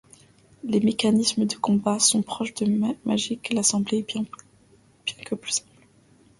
Les 0.63 0.79
mécanismes 0.79 1.45
de 1.45 1.53
combat 1.55 1.99
sont 1.99 2.23
proches 2.23 2.55
de 2.55 2.95
Magic 3.05 3.53
l'assemblée, 3.53 4.01
bien 4.01 4.25
que 5.23 5.35
plus 5.35 5.51
simples. 5.51 5.87